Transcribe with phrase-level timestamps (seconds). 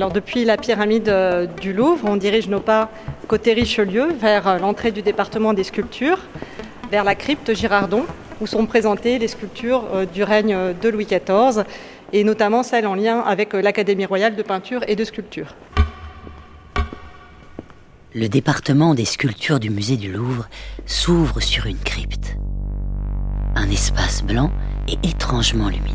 [0.00, 2.88] Alors depuis la pyramide euh, du Louvre, on dirige nos pas
[3.28, 6.20] côté Richelieu vers euh, l'entrée du département des sculptures,
[6.90, 8.06] vers la crypte Girardon,
[8.40, 11.64] où sont présentées les sculptures euh, du règne de Louis XIV,
[12.14, 15.54] et notamment celles en lien avec l'Académie royale de peinture et de sculpture.
[18.14, 20.48] Le département des sculptures du musée du Louvre
[20.86, 22.38] s'ouvre sur une crypte.
[23.54, 24.50] Un espace blanc
[24.88, 25.92] et étrangement lumineux,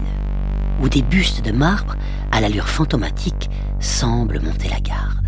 [0.83, 1.95] où des bustes de marbre,
[2.31, 5.25] à l'allure fantomatique, semblent monter la garde.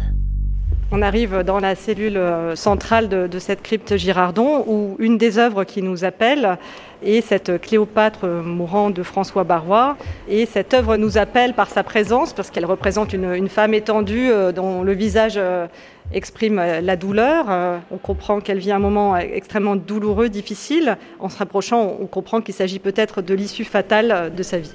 [0.90, 5.66] On arrive dans la cellule euh, centrale de, cette crypte Girardon où une des œuvres
[5.66, 6.58] qui nous appelle
[7.04, 9.98] est cette Cléopâtre mourant de François Barrois.
[10.30, 14.54] Et cette œuvre nous appelle par sa présence parce qu'elle représente une, femme étendue euh,
[14.54, 15.68] dont le visage euh,
[16.14, 17.48] exprime la douleur.
[17.92, 20.98] On comprend qu'elle vit un moment extrêmement douloureux, difficile.
[21.20, 24.72] En se rapprochant, on comprend qu'il s'agit peut-être de l'issue fatale de sa vie.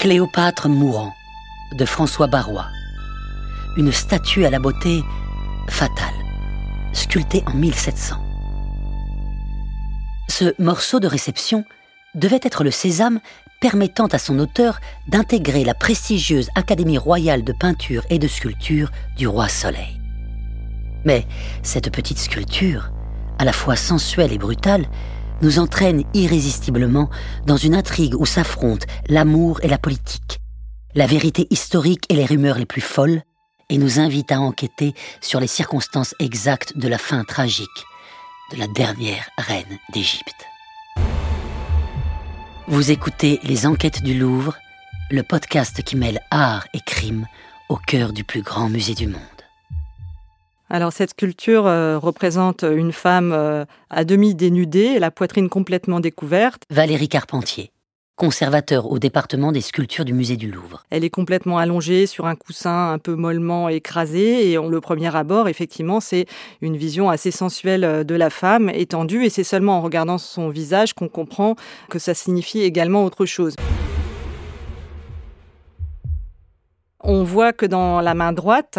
[0.00, 1.14] Cléopâtre mourant
[1.76, 2.68] de François Barrois.
[3.76, 5.02] Une statue à la beauté
[5.68, 6.14] fatale,
[6.94, 8.16] sculptée en 1700.
[10.26, 11.66] Ce morceau de réception
[12.14, 13.20] devait être le sésame
[13.60, 19.28] permettant à son auteur d'intégrer la prestigieuse Académie royale de peinture et de sculpture du
[19.28, 20.00] roi Soleil.
[21.04, 21.26] Mais
[21.62, 22.90] cette petite sculpture,
[23.38, 24.86] à la fois sensuelle et brutale,
[25.42, 27.10] nous entraîne irrésistiblement
[27.46, 30.40] dans une intrigue où s'affrontent l'amour et la politique,
[30.94, 33.22] la vérité historique et les rumeurs les plus folles,
[33.68, 37.86] et nous invite à enquêter sur les circonstances exactes de la fin tragique
[38.52, 40.46] de la dernière reine d'Égypte.
[42.66, 44.56] Vous écoutez Les Enquêtes du Louvre,
[45.10, 47.26] le podcast qui mêle art et crime
[47.68, 49.39] au cœur du plus grand musée du monde.
[50.72, 56.62] Alors cette sculpture euh, représente une femme euh, à demi dénudée, la poitrine complètement découverte.
[56.70, 57.72] Valérie Carpentier,
[58.14, 60.84] conservateur au département des sculptures du musée du Louvre.
[60.90, 65.14] Elle est complètement allongée sur un coussin un peu mollement écrasé et on le premier
[65.16, 66.26] abord, effectivement, c'est
[66.60, 70.50] une vision assez sensuelle euh, de la femme étendue et c'est seulement en regardant son
[70.50, 71.56] visage qu'on comprend
[71.88, 73.56] que ça signifie également autre chose.
[77.02, 78.78] On voit que dans la main droite,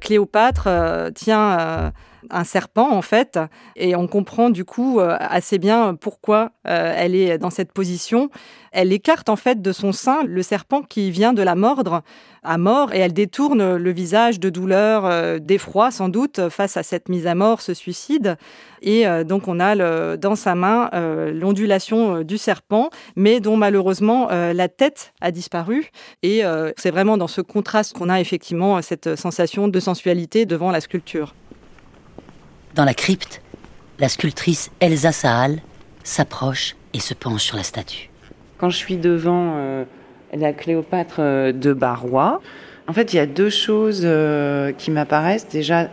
[0.00, 1.90] Cléopâtre euh, tient euh,
[2.28, 3.38] un serpent en fait,
[3.76, 8.30] et on comprend du coup euh, assez bien pourquoi elle est dans cette position.
[8.72, 12.02] Elle écarte en fait de son sein le serpent qui vient de la mordre
[12.42, 17.08] à mort, et elle détourne le visage de douleur, d'effroi sans doute face à cette
[17.08, 18.36] mise à mort, ce suicide.
[18.82, 20.88] Et donc on a dans sa main
[21.32, 25.90] l'ondulation du serpent, mais dont malheureusement la tête a disparu.
[26.22, 26.42] Et
[26.76, 31.34] c'est vraiment dans ce contraste qu'on a effectivement cette sensation de sensualité devant la sculpture.
[32.74, 33.42] Dans la crypte,
[33.98, 35.58] la sculptrice Elsa Sahal
[36.04, 38.10] s'approche et se penche sur la statue.
[38.58, 39.84] Quand je suis devant euh,
[40.32, 42.40] la Cléopâtre euh, de Barrois,
[42.86, 45.48] en fait, il y a deux choses euh, qui m'apparaissent.
[45.48, 45.88] Déjà,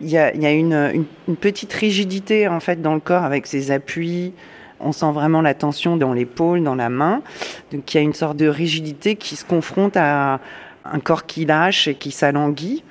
[0.00, 1.04] il y a, une,
[1.40, 4.32] petite rigidité en fait dans le corps avec ses appuis.
[4.80, 7.22] On sent vraiment la tension dans l'épaule, dans la main.
[7.70, 10.40] Donc, il y a une sorte de rigidité qui se confronte à
[10.84, 12.82] un corps qui lâche et qui s'alanguit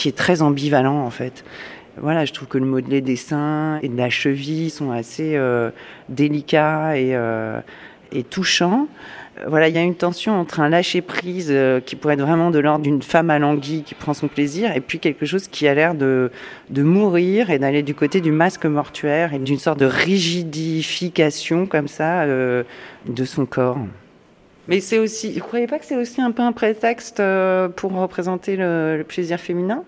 [0.00, 1.44] qui est très ambivalent en fait.
[2.00, 5.70] Voilà, je trouve que le modelé des seins et de la cheville sont assez euh,
[6.08, 7.60] délicats et, euh,
[8.10, 8.88] et touchants.
[9.46, 12.50] Voilà, il y a une tension entre un lâcher prise euh, qui pourrait être vraiment
[12.50, 15.74] de l'ordre d'une femme alanguie qui prend son plaisir, et puis quelque chose qui a
[15.74, 16.30] l'air de,
[16.70, 22.26] mourir et d'aller du côté du masque mortuaire et d'une sorte de rigidification comme ça
[22.26, 23.78] de son corps.
[24.68, 27.22] Mais c'est aussi, vous croyez pas que c'est aussi un peu un prétexte
[27.76, 29.84] pour représenter le, plaisir féminin?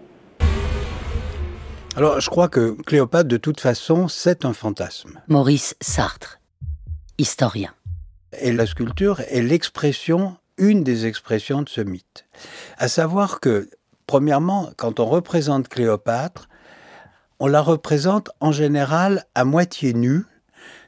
[1.94, 5.20] Alors, je crois que Cléopâtre, de toute façon, c'est un fantasme.
[5.28, 6.41] Maurice Sartre,
[7.19, 7.75] historien.
[8.41, 12.25] Et la sculpture est l'expression, une des expressions de ce mythe.
[12.78, 13.69] À savoir que,
[14.06, 16.49] premièrement, quand on représente Cléopâtre,
[17.38, 20.25] on la représente en général à moitié nue,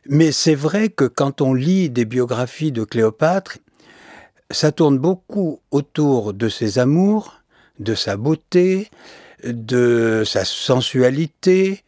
[0.06, 3.58] mais c'est vrai que quand on lit des biographies de Cléopâtre,
[4.50, 7.42] ça tourne beaucoup autour de ses amours,
[7.78, 8.88] de sa beauté,
[9.44, 11.84] de sa sensualité,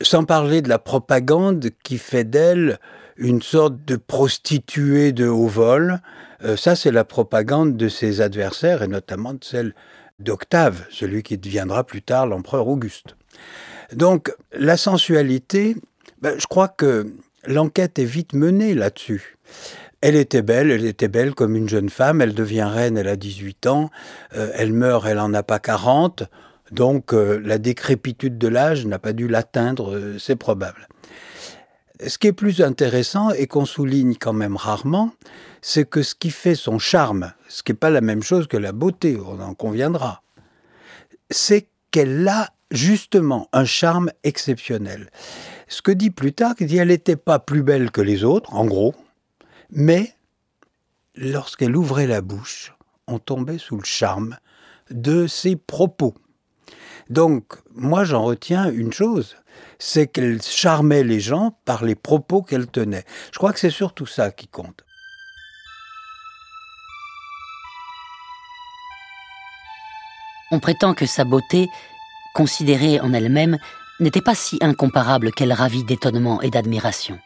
[0.00, 2.78] sans parler de la propagande qui fait d'elle
[3.16, 6.00] une sorte de prostituée de haut vol.
[6.44, 9.74] Euh, ça, c'est la propagande de ses adversaires, et notamment de celle
[10.18, 13.16] d'Octave, celui qui deviendra plus tard l'empereur Auguste.
[13.92, 15.76] Donc, la sensualité,
[16.20, 17.06] ben, je crois que
[17.46, 19.36] l'enquête est vite menée là-dessus.
[20.00, 23.16] Elle était belle, elle était belle comme une jeune femme, elle devient reine, elle a
[23.16, 23.90] 18 ans,
[24.34, 26.24] euh, elle meurt, elle n'en a pas 40,
[26.70, 30.88] donc euh, la décrépitude de l'âge n'a pas dû l'atteindre, euh, c'est probable.
[32.06, 35.12] Ce qui est plus intéressant et qu'on souligne quand même rarement,
[35.62, 38.56] c'est que ce qui fait son charme, ce qui n'est pas la même chose que
[38.56, 40.22] la beauté, on en conviendra,
[41.30, 45.10] c'est qu'elle a justement un charme exceptionnel.
[45.68, 48.94] Ce que dit Plutarque, dit elle n'était pas plus belle que les autres, en gros,
[49.70, 50.12] mais
[51.14, 52.74] lorsqu'elle ouvrait la bouche,
[53.06, 54.36] on tombait sous le charme
[54.90, 56.14] de ses propos.
[57.08, 57.44] Donc,
[57.74, 59.36] moi j'en retiens une chose,
[59.78, 63.04] c'est qu'elle charmait les gens par les propos qu'elle tenait.
[63.32, 64.82] Je crois que c'est surtout ça qui compte.
[70.52, 71.68] On prétend que sa beauté,
[72.34, 73.58] considérée en elle-même,
[73.98, 77.18] n'était pas si incomparable qu'elle ravit d'étonnement et d'admiration.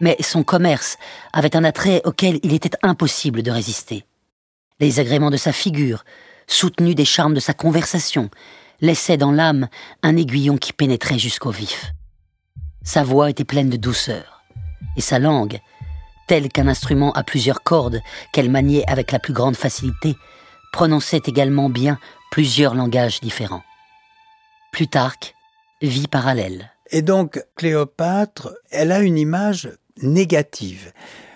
[0.00, 0.96] Mais son commerce
[1.32, 4.04] avait un attrait auquel il était impossible de résister.
[4.80, 6.04] Les agréments de sa figure,
[6.48, 8.28] soutenus des charmes de sa conversation,
[8.82, 9.68] laissaient dans l'âme
[10.02, 11.94] un aiguillon qui pénétrait jusqu'au vif.
[12.82, 14.42] Sa voix était pleine de douceur,
[14.96, 15.60] et sa langue,
[16.28, 18.02] telle qu'un instrument à plusieurs cordes
[18.32, 20.16] qu'elle maniait avec la plus grande facilité,
[20.72, 21.98] prononçait également bien
[22.30, 23.62] plusieurs langages différents.
[24.72, 25.34] Plutarque,
[25.80, 26.72] vie parallèle.
[26.90, 29.70] Et donc, Cléopâtre, elle a une image
[30.02, 30.92] négative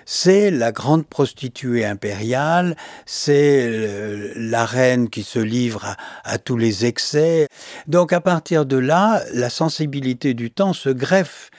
[0.07, 7.49] c'est la grande prostituée impériale, c'est la reine qui se livre à, tous les excès.
[7.89, 11.51] Donc à partir de là, la sensibilité du temps se greffe.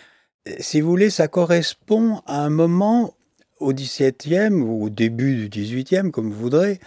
[0.60, 3.14] Si vous voulez, ça correspond à un moment
[3.60, 6.80] au XVIIe ou au début du XVIIIe, comme vous voudrez,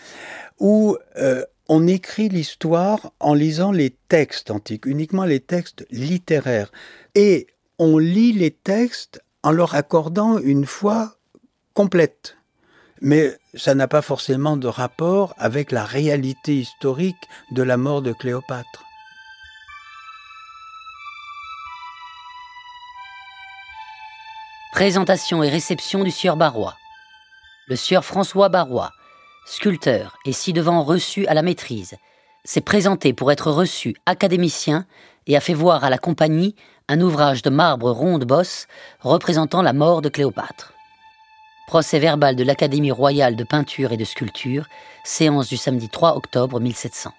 [0.58, 6.72] où euh, on écrit l'histoire en lisant les textes antiques, uniquement les textes littéraires.
[7.14, 7.48] Et
[7.78, 11.19] on lit les textes en leur accordant une foi
[13.00, 18.12] Mais ça n'a pas forcément de rapport avec la réalité historique de la mort de
[18.12, 18.84] Cléopâtre.
[24.72, 26.76] Présentation et réception du sieur Barrois.
[27.68, 28.90] Le sieur François Barrois,
[29.46, 31.96] sculpteur et ci-devant reçu à la maîtrise,
[32.44, 34.86] s'est présenté pour être reçu académicien
[35.26, 36.54] et a fait voir à la compagnie
[36.88, 38.66] un ouvrage de marbre ronde bosse
[39.00, 40.72] représentant la mort de Cléopâtre.
[41.70, 44.68] Procès verbal de l'Académie royale de peinture et de sculpture,
[45.04, 47.12] séance du samedi 3 octobre 1700.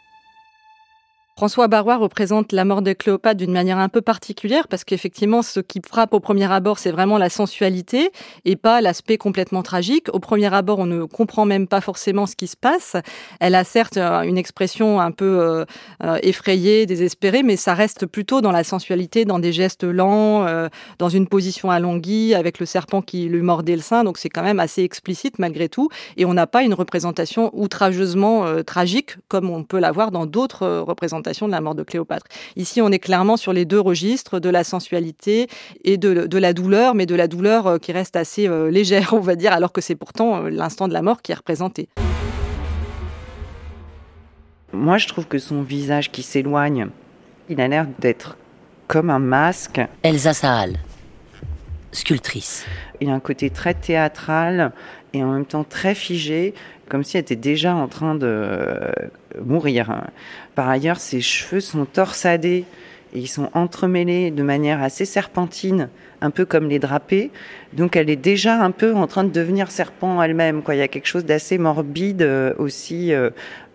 [1.42, 5.60] François Barrois représente la mort de Cléopâtre d'une manière un peu particulière parce qu'effectivement, ce
[5.60, 8.12] qui frappe au premier abord, c'est vraiment la sensualité
[8.46, 10.06] et pas l'aspect complètement tragique.
[10.14, 12.96] Au premier abord, on ne comprend même pas forcément ce qui se passe.
[13.40, 15.66] Elle a certes euh, une expression un peu euh,
[16.04, 20.46] euh, effrayée, désespérée, mais ça reste plutôt dans la sensualité, dans des gestes lents,
[21.00, 24.04] dans une position alonguie avec le serpent qui lui mordait le sein.
[24.04, 25.90] Donc c'est quand même assez explicite malgré tout.
[26.18, 31.31] Et on n'a pas une représentation outrageusement tragique comme on peut l'avoir dans d'autres représentations
[31.40, 32.26] de la mort de Cléopâtre.
[32.56, 35.48] Ici, on est clairement sur les deux registres de la sensualité
[35.84, 39.20] et de, la douleur, mais de la douleur euh, qui reste assez euh, légère, on
[39.20, 41.90] va dire, alors que c'est pourtant euh, l'instant de la mort qui est représenté.
[44.74, 46.88] Moi, je trouve que son visage qui s'éloigne,
[47.50, 48.38] il a l'air d'être
[48.88, 49.82] comme un masque.
[50.04, 50.78] Elsa Saal,
[51.92, 52.66] sculptrice.
[53.02, 54.72] Il a un côté très théâtral
[55.14, 56.54] et en même temps très figé,
[56.92, 58.92] comme si elle était déjà en train de
[59.42, 60.04] mourir.
[60.56, 62.66] Par ailleurs, ses cheveux sont torsadés
[63.14, 65.88] et ils sont entremêlés de manière assez serpentine,
[66.20, 67.32] un peu comme les drapés.
[67.72, 70.62] Donc elle est déjà un peu en train de devenir serpent elle-même.
[70.68, 73.30] Il y a quelque chose d'assez morbide euh, aussi euh,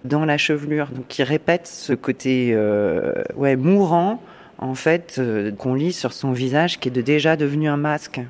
[0.04, 4.22] dans la chevelure, donc qui répète ce côté euh, ouais mourant
[4.58, 5.20] en fait
[5.58, 8.20] qu'on lit sur son visage, qui est déjà devenu un masque.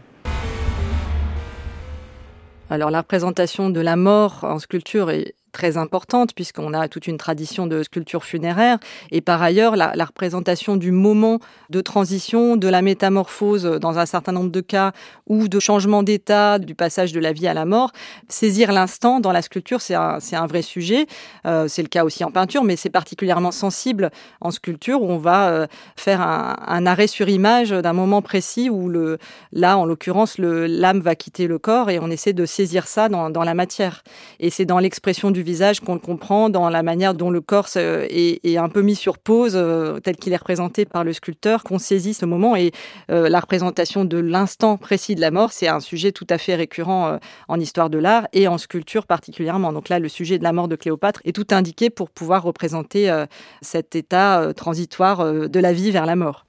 [2.69, 7.17] Alors la représentation de la mort en sculpture est très importante puisqu'on a toute une
[7.17, 8.79] tradition de sculpture funéraire
[9.11, 11.39] et par ailleurs la, représentation du moment
[11.71, 14.93] de transition, de la métamorphose dans un certain nombre de cas
[15.27, 17.93] ou de changement d'état, du passage de la vie à la mort.
[18.29, 21.07] Saisir l'instant dans la sculpture, c'est un, un, vrai sujet.
[21.47, 24.11] Euh, c'est le cas aussi en peinture, mais c'est particulièrement sensible
[24.43, 28.91] en sculpture où on va euh, faire un, arrêt sur image d'un moment précis où
[28.91, 29.17] le,
[29.53, 33.31] là, en l'occurrence, l'âme va quitter le corps et on essaie de saisir ça dans,
[33.31, 34.05] dans la matière.
[34.39, 37.69] Et c'est dans l'expression du visage qu'on le comprend, dans la manière dont le corps
[37.77, 41.79] est, un peu mis sur pause, euh, tel qu'il est représenté par le sculpteur, qu'on
[41.79, 42.57] saisit ce moment.
[42.57, 42.73] Et
[43.11, 46.55] euh, la représentation de l'instant précis de la mort, c'est un sujet tout à fait
[46.55, 47.17] récurrent euh,
[47.49, 49.73] en histoire de l'art et en sculpture particulièrement.
[49.73, 53.25] Donc là, le sujet de la mort de Cléopâtre est tout indiqué pour pouvoir représenter
[53.63, 56.46] cet état transitoire de la vie vers la mort.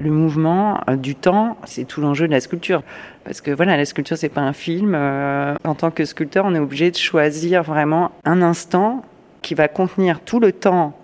[0.00, 2.82] Le mouvement du temps, c'est tout l'enjeu de la sculpture.
[3.24, 4.94] Parce que voilà, la sculpture, c'est pas un film.
[4.94, 9.04] Euh, en tant que sculpteur, on est obligé de choisir vraiment un instant
[9.42, 10.94] qui va contenir tout le temps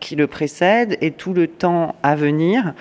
[0.00, 2.74] qui le précède et tout le temps à venir.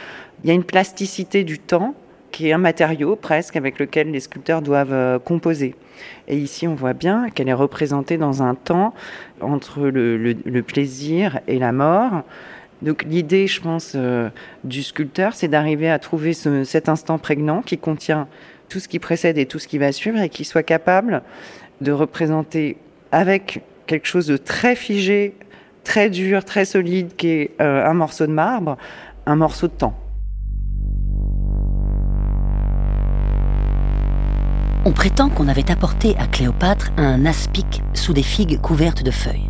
[0.44, 1.96] Il y a une plasticité du temps
[2.32, 5.74] qui est un matériau presque avec lequel les sculpteurs doivent euh, composer.
[6.28, 8.94] Et ici, on voit bien qu'elle est représentée dans un temps
[9.40, 12.24] entre le, plaisir et la mort.
[12.82, 14.30] Donc l'idée, je pense, euh,
[14.64, 18.28] du sculpteur, c'est d'arriver à trouver cet instant prégnant qui contient
[18.70, 21.22] tout ce qui précède et tout ce qui va suivre et qui soit capable
[21.82, 22.78] de représenter
[23.12, 25.36] avec quelque chose de très figé,
[25.84, 28.78] très dur, très solide, qui est euh, un morceau de marbre,
[29.26, 29.98] un morceau de temps.
[34.88, 39.50] On prétend qu'on avait apporté à Cléopâtre un aspic sous des figues couvertes de feuilles,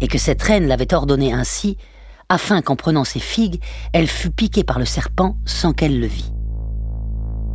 [0.00, 1.76] et que cette reine l'avait ordonné ainsi
[2.34, 3.62] afin qu'en prenant ces figues,
[3.92, 6.32] elle fût piquée par le serpent sans qu'elle le vît.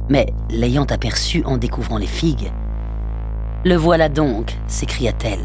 [0.09, 2.51] Mais l'ayant aperçu en découvrant les figues,
[3.65, 5.43] Le voilà donc, s'écria-t-elle,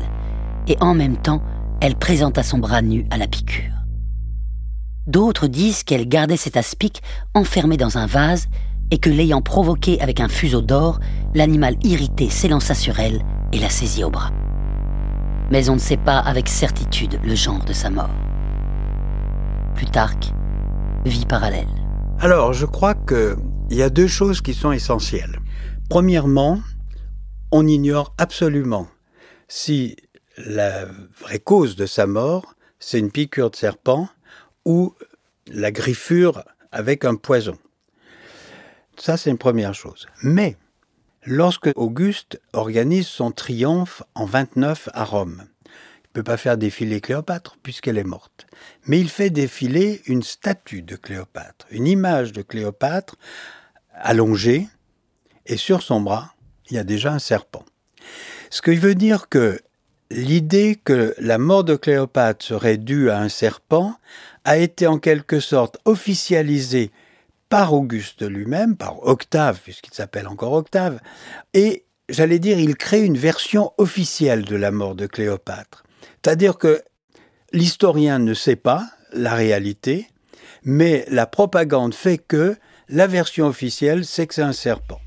[0.68, 1.42] et en même temps,
[1.80, 3.72] elle présenta son bras nu à la piqûre.
[5.08, 7.02] D'autres disent qu'elle gardait cet aspic
[7.34, 8.46] enfermé dans un vase
[8.92, 11.00] et que l'ayant provoqué avec un fuseau d'or,
[11.34, 13.20] l'animal irrité s'élança sur elle
[13.52, 14.30] et la saisit au bras.
[15.50, 18.10] Mais on ne sait pas avec certitude le genre de sa mort.
[19.74, 20.32] Plutarque,
[21.04, 21.68] vie parallèle.
[22.20, 23.36] Alors, je crois qu'il
[23.70, 25.40] y a deux choses qui sont essentielles.
[25.90, 26.60] Premièrement,
[27.50, 28.86] on ignore absolument
[29.48, 29.96] si
[30.36, 30.86] la
[31.20, 34.08] vraie cause de sa mort, c'est une piqûre de serpent
[34.64, 34.94] ou
[35.46, 37.56] la griffure avec un poison.
[38.96, 40.06] Ça, c'est une première chose.
[40.22, 40.56] Mais,
[41.24, 45.44] lorsque Auguste organise son triomphe en 29 à Rome,
[46.14, 48.46] peut pas faire défiler Cléopâtre puisqu'elle est morte.
[48.86, 53.16] Mais il fait défiler une statue de Cléopâtre, une image de Cléopâtre
[53.92, 54.68] allongée,
[55.46, 56.34] et sur son bras,
[56.70, 57.64] il y a déjà un serpent.
[58.48, 59.60] Ce qui veut dire que
[60.10, 63.94] l'idée que la mort de Cléopâtre serait due à un serpent
[64.44, 66.92] a été en quelque sorte officialisée
[67.48, 71.00] par Auguste lui-même, par Octave, puisqu'il s'appelle encore Octave,
[71.54, 75.83] et j'allais dire, il crée une version officielle de la mort de Cléopâtre.
[76.22, 76.82] C'est-à-dire que
[77.52, 80.08] l'historien ne sait pas la réalité,
[80.64, 82.56] mais la propagande fait que
[82.88, 85.00] la version officielle, c'est que c'est un serpent.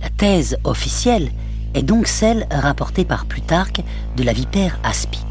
[0.00, 1.30] La thèse officielle
[1.74, 3.82] est donc celle rapportée par Plutarque
[4.16, 5.26] de la vipère aspic.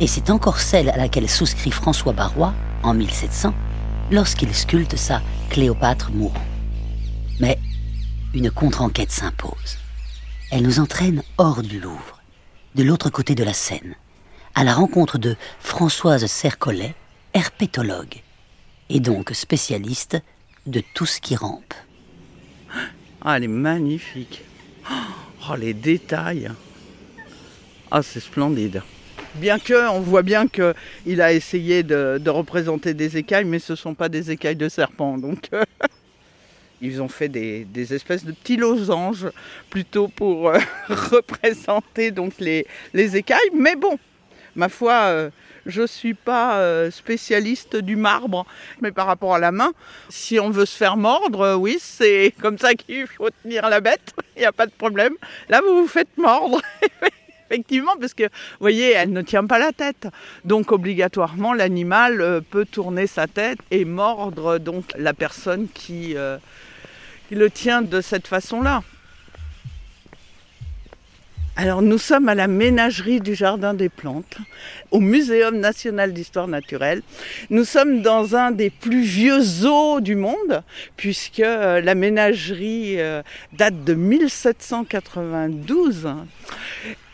[0.00, 3.52] Et c'est encore celle à laquelle souscrit François Barrois en 1700
[4.10, 5.20] lorsqu'il sculpte sa
[5.50, 6.44] Cléopâtre mourant.
[7.40, 7.58] Mais
[8.34, 9.78] une contre-enquête s'impose.
[10.50, 12.17] Elle nous entraîne hors du Louvre,
[12.74, 13.94] de l'autre côté de la Seine,
[14.54, 16.94] à la rencontre de Françoise Sercollet,
[17.34, 18.22] herpétologue,
[18.88, 20.18] et donc spécialiste
[20.66, 21.74] de tout ce qui rampe.
[23.22, 24.42] Ah, elle est magnifique.
[24.90, 26.50] Oh, les détails.
[27.90, 28.82] Ah, c'est splendide.
[29.34, 33.76] Bien que, on voit bien qu'il a essayé de, représenter des écailles, mais ce ne
[33.76, 35.18] sont pas des écailles de serpent.
[35.18, 35.64] Donc, euh,
[36.80, 39.28] ils ont fait des, espèces de petits losanges
[39.70, 40.58] plutôt pour euh,
[40.88, 43.50] représenter donc les, écailles.
[43.54, 43.98] Mais bon,
[44.54, 45.30] ma foi, euh,
[45.66, 48.46] je ne suis pas spécialiste du marbre,
[48.80, 49.72] mais par rapport à la main,
[50.08, 54.14] si on veut se faire mordre, oui, c'est comme ça qu'il faut tenir la bête,
[54.36, 55.14] il n'y a pas de problème.
[55.48, 56.62] Là, vous vous faites mordre.
[57.50, 60.08] effectivement, parce que, vous voyez, elle ne tient pas la tête.
[60.44, 66.38] Donc, obligatoirement, l'animal euh, peut tourner sa tête et mordre donc la personne qui, euh,
[67.28, 68.82] qui le tient de cette façon-là.
[71.56, 74.36] Alors nous sommes à la ménagerie du Jardin des Plantes,
[74.92, 77.02] au Muséum national d'histoire naturelle.
[77.50, 80.62] Nous sommes dans un des plus vieux zoos du monde,
[80.96, 82.98] puisque euh, la ménagerie
[83.54, 86.06] date de 1792.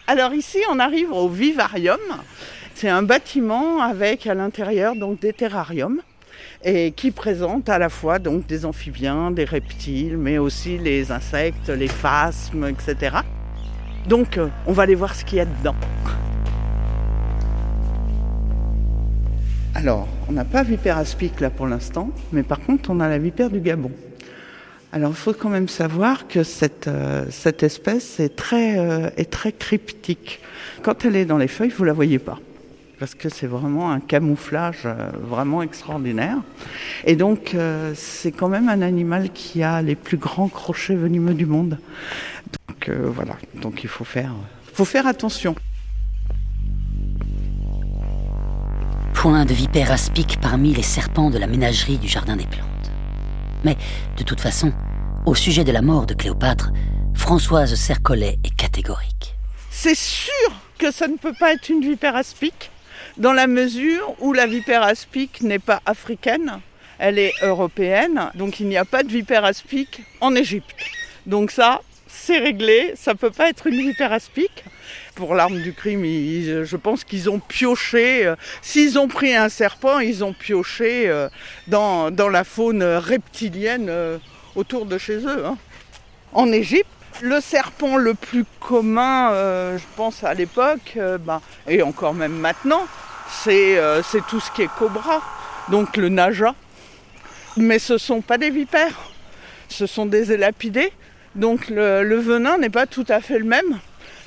[0.06, 1.98] Alors ici, on arrive au vivarium.
[2.74, 6.02] C'est un bâtiment avec à l'intérieur donc des terrariums
[6.62, 11.70] et qui présente à la fois donc des amphibiens, des reptiles, mais aussi les insectes,
[11.70, 13.16] les phasmes, etc.
[14.06, 15.76] Donc euh, on va aller voir ce qu'il y a dedans.
[19.74, 23.16] Alors, on n'a pas vipère aspic là pour l'instant, mais par contre on a la
[23.16, 23.90] vipère du Gabon.
[24.94, 27.26] Alors il faut quand même savoir que cette, euh,
[27.62, 30.38] espèce est très, euh, est très cryptique.
[30.82, 32.38] Quand elle est dans les feuilles, vous ne la voyez pas.
[33.00, 36.36] Parce que c'est vraiment un camouflage euh, vraiment extraordinaire.
[37.04, 37.56] Et donc,
[37.96, 41.76] c'est quand même un animal qui a les plus grands crochets venimeux du monde.
[42.68, 44.30] Donc voilà, donc il faut faire,
[44.74, 45.56] faut faire attention.
[49.12, 52.73] Point de vipère aspic parmi les serpents de la ménagerie du Jardin des Plantes.
[53.64, 53.76] Mais,
[54.16, 54.72] de toute façon,
[55.26, 56.70] au sujet de la mort de Cléopâtre,
[57.14, 59.34] Françoise Sercollet est catégorique.
[59.70, 62.70] C'est sûr que ça ne peut pas être une vipère aspic,
[63.16, 66.60] dans la mesure où la vipère aspic n'est pas africaine,
[66.98, 70.74] elle est européenne, donc il n'y a pas de vipère aspic en Égypte.
[71.26, 71.80] Donc ça,
[72.24, 74.64] c'est réglé, ça peut pas être une vipère aspic.
[75.14, 79.98] Pour l'arme du crime, je pense qu'ils ont pioché, euh, s'ils ont pris un serpent,
[79.98, 81.28] ils ont pioché euh,
[81.66, 84.16] dans, la faune reptilienne euh,
[84.56, 85.44] autour de chez eux.
[85.44, 85.58] Hein.
[86.32, 86.88] En Égypte,
[87.20, 89.30] le serpent le plus commun,
[89.76, 92.86] je pense à l'époque, ben, et encore même maintenant,
[93.28, 93.78] c'est
[94.28, 95.22] tout ce qui est cobra,
[95.68, 96.56] donc le naja.
[97.56, 99.12] Mais ce ne sont pas des vipères,
[99.68, 100.92] ce sont des élapidés.
[101.34, 103.80] Donc le, venin n'est pas tout à fait le même,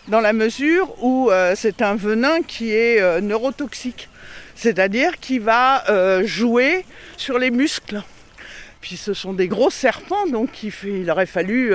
[0.10, 4.10] dans la mesure où euh, c'est un venin qui est euh, neurotoxique,
[4.56, 6.86] c'est-à-dire qui va euh, jouer
[7.16, 8.02] sur les muscles.
[8.82, 11.74] Puis ce sont des gros serpents, donc il, aurait fallu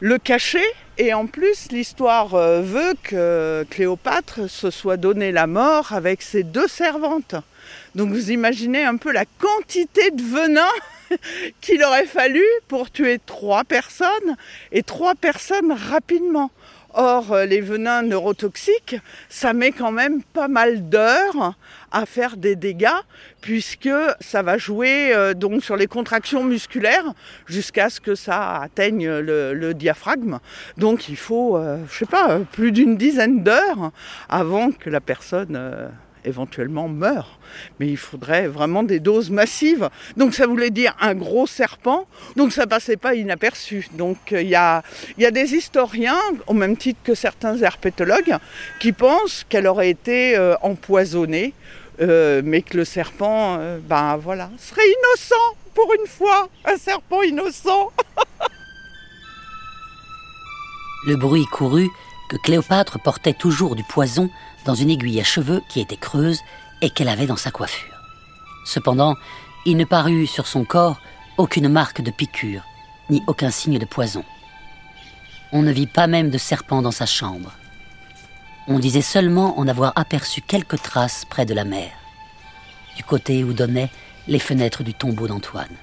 [0.00, 0.64] le cacher.
[0.98, 6.68] Et en plus, l'histoire veut que Cléopâtre se soit donné la mort avec ses deux
[6.68, 7.34] servantes.
[7.94, 10.68] Donc vous imaginez un peu la quantité de venin
[11.60, 14.36] qu'il aurait fallu pour tuer trois personnes
[14.72, 16.50] et trois personnes rapidement.
[16.98, 18.96] Or, euh, les venins neurotoxiques,
[19.28, 21.54] ça met quand même pas mal d'heures
[21.92, 22.88] à faire des dégâts,
[23.42, 27.12] puisque ça va jouer euh, donc sur les contractions musculaires
[27.46, 30.38] jusqu'à ce que ça atteigne le, diaphragme.
[30.78, 33.92] Donc, il faut, euh, je sais pas, plus d'une dizaine d'heures
[34.30, 35.90] avant que la personne
[36.26, 37.38] éventuellement meurt.
[37.80, 39.88] Mais il faudrait vraiment des doses massives.
[40.16, 42.06] Donc ça voulait dire un gros serpent,
[42.36, 43.88] donc ça passait pas inaperçu.
[43.94, 44.82] Donc euh, il y, a,
[45.30, 48.36] des historiens, au même titre que certains herpétologues,
[48.80, 51.54] qui pensent qu'elle aurait été euh, empoisonnée,
[52.00, 57.92] euh, mais que le serpent, ben voilà, serait innocent pour une fois, un serpent innocent.
[61.06, 61.90] le bruit courut
[62.28, 64.30] que Cléopâtre portait toujours du poison
[64.66, 66.40] dans une aiguille à cheveux qui était creuse
[66.82, 67.94] et qu'elle avait dans sa coiffure.
[68.66, 69.16] Cependant,
[69.64, 71.00] il ne parut sur son corps
[71.38, 72.64] aucune marque de piqûre,
[73.08, 74.24] ni aucun signe de poison.
[75.52, 77.52] On ne vit pas même de serpent dans sa chambre.
[78.66, 81.90] On disait seulement en avoir aperçu quelques traces près de la mer,
[82.96, 83.90] du côté où donnaient
[84.26, 85.76] les fenêtres du tombeau d'Antoine.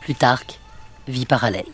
[0.00, 0.58] Plutarque
[1.06, 1.66] vit parallèle.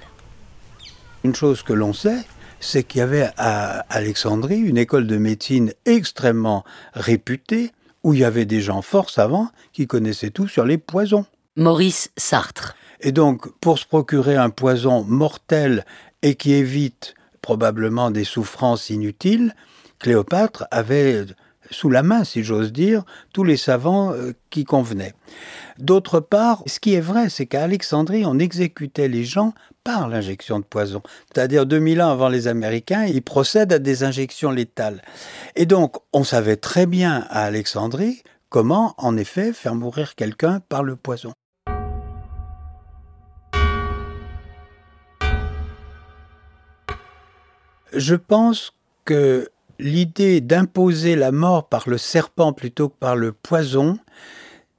[1.23, 2.25] Une chose que l'on sait,
[2.61, 7.73] c'est qu'il y avait à Alexandrie une école de médecine extrêmement réputée,
[8.05, 11.27] où il y avait des gens fort savants qui connaissaient tout sur les poisons.
[11.57, 12.77] Maurice Sartre.
[13.01, 15.85] Et donc, pour se procurer un poison mortel
[16.23, 19.55] et qui évite probablement des souffrances inutiles,
[19.99, 21.25] Cléopâtre avait
[21.71, 25.15] sous la main, si j'ose dire, tous les savants euh, qui convenaient.
[25.79, 29.55] D'autre part, ce qui est vrai, c'est qu'à Alexandrie, on exécutait les gens
[29.85, 31.03] par l'injection de poison.
[31.33, 35.03] C'est-à-dire 2000 ans avant les Américains, ils procèdent à des injections létales.
[35.57, 40.83] Et donc, on savait très bien à Alexandrie comment, en effet, faire mourir quelqu'un par
[40.83, 41.33] le poison.
[47.95, 48.73] Je pense
[49.05, 49.49] que
[49.79, 53.99] l'idée d'imposer la mort par le serpent plutôt que par le poison,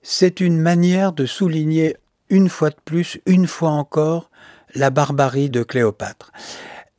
[0.02, 1.98] c'est une manière de souligner
[2.30, 4.30] une fois de plus, une fois encore,
[4.76, 6.32] la barbarie de Cléopâtre.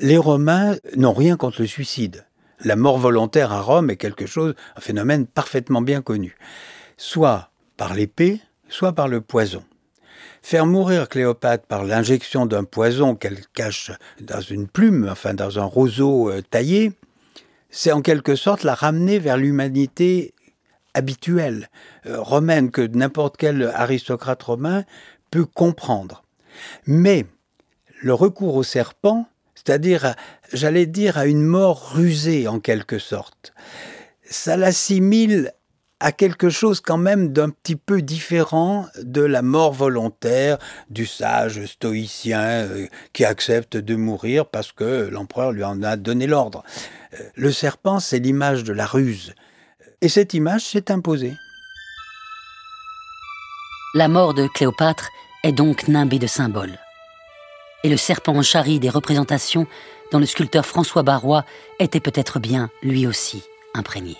[0.00, 2.26] Les Romains n'ont rien contre le suicide.
[2.64, 6.36] La mort volontaire à Rome est quelque chose, un phénomène parfaitement bien connu.
[6.96, 9.62] Soit par l'épée, soit par le poison.
[10.42, 15.64] Faire mourir Cléopâtre par l'injection d'un poison qu'elle cache dans une plume, enfin dans un
[15.64, 16.92] roseau euh, taillé,
[17.70, 20.34] c'est en quelque sorte la ramener vers l'humanité
[20.94, 21.70] habituelle,
[22.06, 24.84] euh, romaine, que n'importe quel aristocrate romain
[25.30, 26.24] peut comprendre.
[26.86, 27.26] Mais
[28.02, 30.14] le recours au serpent, c'est-à-dire,
[30.52, 33.52] j'allais dire, à une mort rusée en quelque sorte,
[34.24, 35.52] ça l'assimile
[36.00, 40.58] à quelque chose quand même d'un petit peu différent de la mort volontaire
[40.88, 46.26] du sage stoïcien euh, qui accepte de mourir parce que l'empereur lui en a donné
[46.26, 46.64] l'ordre.
[47.14, 49.34] Euh, le serpent, c'est l'image de la ruse.
[50.00, 51.34] Et cette image s'est imposée.
[53.94, 55.10] La mort de Cléopâtre
[55.44, 56.78] est donc nimbée de symboles.
[57.84, 59.66] Et le serpent charrie des représentations
[60.12, 61.44] dont le sculpteur François Barrois
[61.78, 63.42] était peut-être bien, lui aussi,
[63.74, 64.16] imprégné.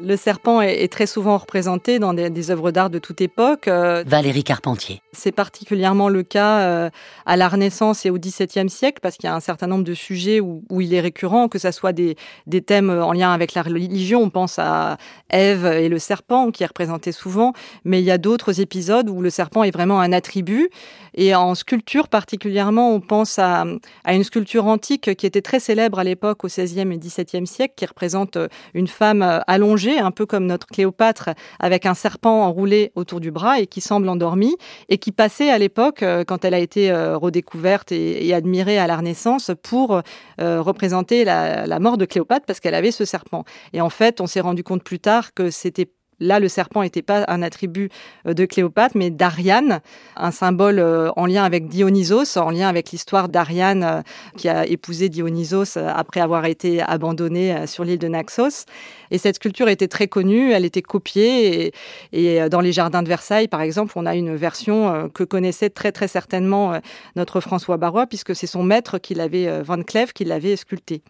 [0.00, 3.66] Le serpent est, très souvent représenté dans des, œuvres d'art de toute époque.
[3.66, 5.02] Euh, Valérie Carpentier.
[5.10, 6.90] C'est particulièrement le cas euh,
[7.26, 9.94] à la Renaissance et au XVIIe siècle parce qu'il y a un certain nombre de
[9.94, 13.62] sujets où, il est récurrent, que ce soit des, des, thèmes en lien avec la
[13.62, 14.22] religion.
[14.22, 14.98] On pense à
[15.30, 17.52] Ève et le serpent qui est représenté souvent,
[17.84, 20.70] mais il y a d'autres épisodes où le serpent est vraiment un attribut.
[21.14, 23.64] Et en sculpture particulièrement, on pense à,
[24.04, 27.74] à une sculpture antique qui était très célèbre à l'époque au XVIe et XVIIe siècle,
[27.76, 28.38] qui représente
[28.74, 33.60] une femme allongée un peu comme notre Cléopâtre, avec un serpent enroulé autour du bras
[33.60, 34.56] et qui semble endormi,
[34.88, 38.86] et qui passait à l'époque, euh, quand elle a été euh, redécouverte et, admirée à
[38.86, 40.02] la Renaissance, pour
[40.40, 43.44] euh, représenter la, la mort de Cléopâtre parce qu'elle avait ce serpent.
[43.72, 45.88] Et en fait, on s'est rendu compte plus tard que c'était
[46.20, 47.90] Là, le serpent n'était pas un attribut
[48.26, 49.80] euh, de Cléopâtre, mais d'Ariane,
[50.16, 54.02] un symbole euh, en lien avec Dionysos, en lien avec l'histoire d'Ariane euh,
[54.36, 58.64] qui a épousé Dionysos après avoir été abandonnée sur l'île de Naxos.
[59.10, 61.72] Et cette sculpture était très connue, elle était copiée.
[62.12, 65.92] Et, dans les jardins de Versailles, par exemple, on a une version que connaissait très
[65.92, 66.78] très certainement
[67.16, 71.02] notre François Barrois, puisque c'est son maître qui l'avait, Van Cleef, qui l'avait sculptée.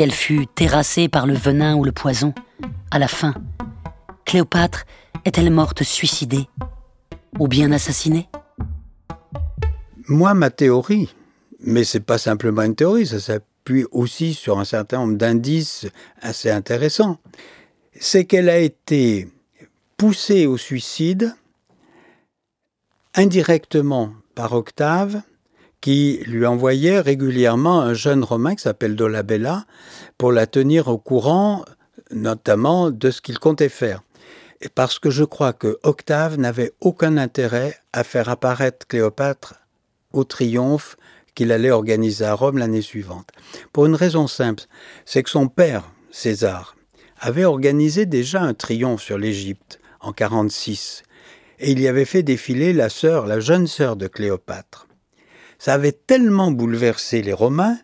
[0.00, 2.32] Qu'elle fut terrassée par le venin ou le poison,
[2.90, 3.34] à la fin,
[4.24, 4.86] Cléopâtre
[5.26, 6.48] est-elle morte suicidée
[7.38, 8.26] ou bien assassinée?
[10.08, 11.14] Moi, ma théorie,
[11.62, 15.86] mais c'est pas simplement une théorie, ça s'appuie aussi sur un certain nombre d'indices
[16.22, 17.18] assez intéressants,
[17.92, 19.28] c'est qu'elle a été
[19.98, 21.34] poussée au suicide
[23.14, 25.20] indirectement par Octave
[25.80, 29.64] qui lui envoyait régulièrement un jeune Romain qui s'appelle Dolabella
[30.18, 31.64] pour la tenir au courant,
[32.10, 34.02] notamment de ce qu'il comptait faire.
[34.60, 39.54] Et parce que je crois que Octave n'avait aucun intérêt à faire apparaître Cléopâtre
[40.12, 40.96] au triomphe
[41.34, 43.30] qu'il allait organiser à Rome l'année suivante.
[43.72, 44.64] Pour une raison simple,
[45.06, 46.76] c'est que son père, César,
[47.18, 51.04] avait organisé déjà un triomphe sur l'Égypte en 46
[51.60, 54.86] et il y avait fait défiler la sœur, la jeune sœur de Cléopâtre
[55.60, 57.78] ça avait tellement bouleversé les Romains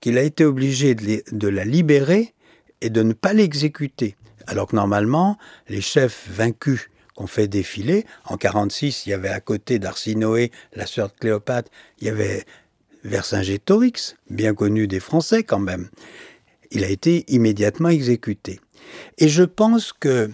[0.00, 2.34] qu'il a été obligé de, la libérer
[2.82, 4.14] et de ne pas l'exécuter.
[4.46, 9.40] Alors que normalement, les chefs vaincus qu'on fait défiler, en 46, il y avait à
[9.40, 12.44] côté d'Arsinoé, la sœur de Cléopâtre, il y avait
[13.04, 15.88] Vercingétorix, bien connu des Français quand même.
[16.72, 18.60] Il a été immédiatement exécuté.
[19.16, 20.30] Et je pense que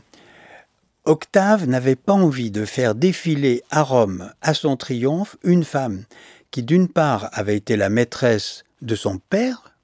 [1.05, 6.05] Octave n'avait pas envie de faire défiler à Rome, à son triomphe, une femme
[6.51, 9.75] qui d'une part avait été la maîtresse de son père,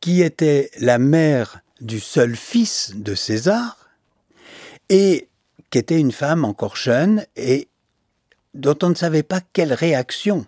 [0.00, 3.88] qui était la mère du seul fils de César,
[4.88, 5.28] et
[5.70, 7.68] qui était une femme encore jeune et
[8.54, 10.46] dont on ne savait pas quelle réaction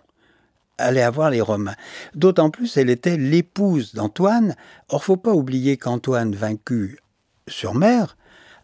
[0.77, 1.75] allaient avoir les Romains.
[2.13, 4.55] D'autant plus, elle était l'épouse d'Antoine.
[4.89, 6.99] Or, faut pas oublier qu'Antoine, vaincu
[7.47, 8.15] sur mer,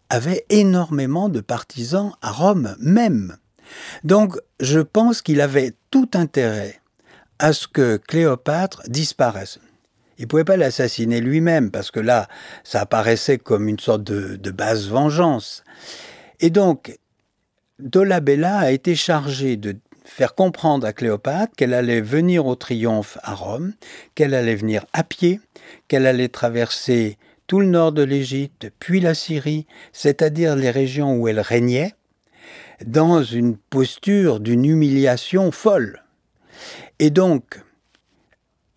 [0.08, 3.36] avait énormément de partisans à Rome même.
[4.04, 6.80] Donc, je pense qu'il avait tout intérêt
[7.38, 9.60] à ce que Cléopâtre disparaisse.
[10.18, 12.26] Il pouvait pas l'assassiner lui-même, parce que là,
[12.64, 15.62] ça apparaissait comme une sorte de, de basse vengeance.
[16.40, 16.98] Et donc,
[17.78, 23.32] Dolabella a été chargé de faire comprendre à Cléopâtre qu'elle allait venir au triomphe à
[23.32, 23.72] Rome,
[24.16, 25.38] qu'elle allait venir à pied,
[25.86, 31.28] qu'elle allait traverser tout le nord de l'Égypte, puis la Syrie, c'est-à-dire les régions où
[31.28, 31.94] elle régnait,
[32.84, 36.02] dans une posture d'une humiliation folle.
[36.98, 37.60] Et donc,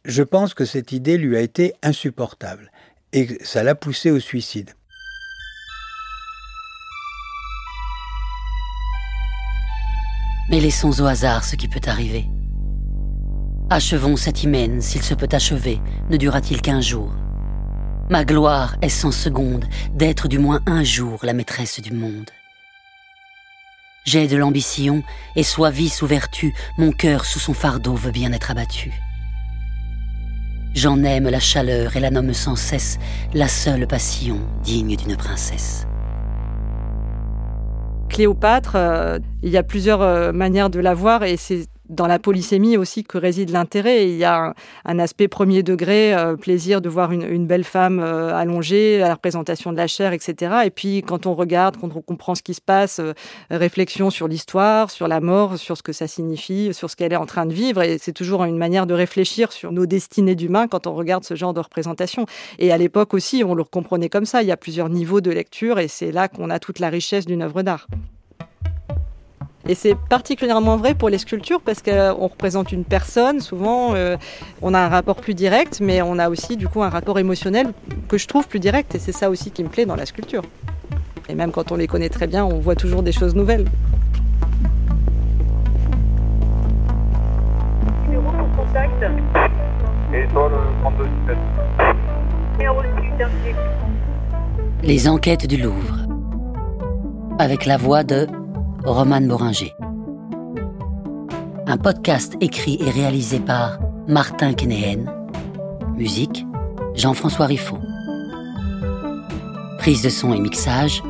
[0.05, 2.71] je pense que cette idée lui a été insupportable
[3.13, 4.71] et ça l'a poussé au suicide.
[10.49, 12.25] Mais laissons au hasard ce qui peut arriver.
[13.69, 17.11] Achevons cet hymen, s'il se peut achever, ne durera-t-il qu'un jour
[18.09, 22.29] Ma gloire est sans seconde d'être du moins un jour la maîtresse du monde.
[24.07, 25.03] J'ai de l'ambition,
[25.35, 28.93] et soit vie sous vertu, mon cœur sous son fardeau veut bien être abattu.
[30.73, 32.99] J'en aime la chaleur et la nomme sans cesse
[33.33, 35.85] la seule passion digne d'une princesse.
[38.07, 42.19] Cléopâtre, euh, il y a plusieurs euh, manières de la voir et c'est dans la
[42.19, 44.09] polysémie aussi que réside l'intérêt.
[44.09, 44.53] Il y a
[44.85, 49.71] un, aspect premier degré, euh, plaisir de voir une, belle femme euh, allongée, la représentation
[49.71, 50.63] de la chair, etc.
[50.65, 53.13] Et puis quand on regarde, quand on comprend ce qui se passe, euh,
[53.49, 57.17] réflexion sur l'histoire, sur la mort, sur ce que ça signifie, sur ce qu'elle est
[57.17, 57.81] en train de vivre.
[57.83, 61.35] Et c'est toujours une manière de réfléchir sur nos destinées d'humains quand on regarde ce
[61.35, 62.25] genre de représentation.
[62.59, 64.41] Et à l'époque aussi, on le comprenait comme ça.
[64.41, 67.25] Il y a plusieurs niveaux de lecture et c'est là qu'on a toute la richesse
[67.25, 67.87] d'une œuvre d'art.
[69.69, 74.15] Et c'est particulièrement vrai pour les sculptures parce qu'on représente une personne, souvent euh,
[74.61, 77.73] on a un rapport plus direct, mais on a aussi du coup un rapport émotionnel
[78.07, 80.43] que je trouve plus direct et c'est ça aussi qui me plaît dans la sculpture.
[81.27, 83.65] Et même quand on les connaît très bien, on voit toujours des choses nouvelles.
[88.05, 89.03] Numéro pour contact.
[90.13, 91.03] Et toi, le 32
[92.57, 93.55] Numéro de suite,
[94.81, 95.97] Les enquêtes du Louvre.
[97.39, 98.27] Avec la voix de
[98.87, 99.75] Roman Boringer.
[101.65, 105.11] Un podcast écrit et réalisé par Martin Kenéhen.
[105.97, 106.45] Musique
[106.95, 107.79] Jean-François Riffaut.
[109.77, 111.03] Prise de son et mixage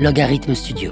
[0.00, 0.90] Logarithme Studio.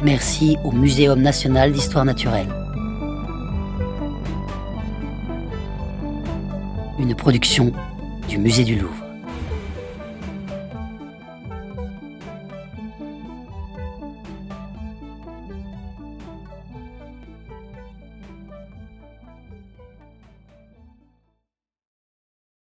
[0.00, 2.54] Merci au Muséum national d'histoire naturelle.
[7.00, 7.72] Une production
[8.28, 9.01] du Musée du Louvre.